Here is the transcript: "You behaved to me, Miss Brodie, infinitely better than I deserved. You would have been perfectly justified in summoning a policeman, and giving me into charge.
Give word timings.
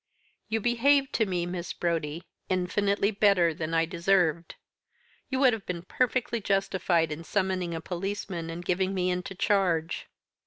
"You 0.49 0.59
behaved 0.59 1.13
to 1.13 1.27
me, 1.27 1.45
Miss 1.45 1.73
Brodie, 1.73 2.23
infinitely 2.49 3.11
better 3.11 3.53
than 3.53 3.75
I 3.75 3.85
deserved. 3.85 4.55
You 5.29 5.37
would 5.41 5.53
have 5.53 5.67
been 5.67 5.83
perfectly 5.83 6.41
justified 6.41 7.11
in 7.11 7.23
summoning 7.23 7.75
a 7.75 7.81
policeman, 7.81 8.49
and 8.49 8.65
giving 8.65 8.95
me 8.95 9.11
into 9.11 9.35
charge. 9.35 10.07